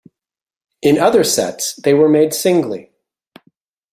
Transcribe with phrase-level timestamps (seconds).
[0.81, 2.89] In other sets they were made singly.